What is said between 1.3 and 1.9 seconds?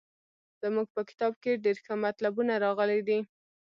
کې ډېر